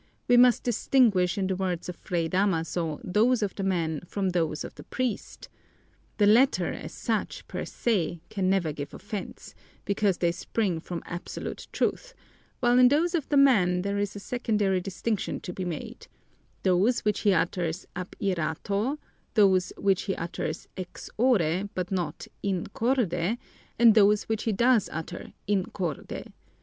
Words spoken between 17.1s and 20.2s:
he utters ab irato, those which he